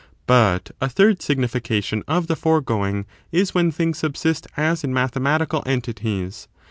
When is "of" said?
2.07-2.25